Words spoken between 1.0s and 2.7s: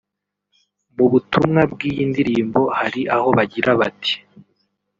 butumwa bw’iyi ndirimbo